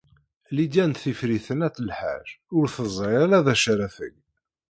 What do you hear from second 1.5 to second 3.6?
n At Lḥaǧ ur teẓri ara d